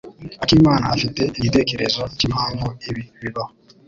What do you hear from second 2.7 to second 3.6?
ibi bibaho.